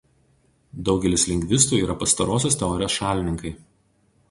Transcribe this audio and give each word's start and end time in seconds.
Daugelis 0.89 1.25
lingvistų 1.33 1.81
yra 1.83 1.97
pastarosios 2.05 2.59
teorijos 2.65 2.99
šalininkai. 3.03 3.57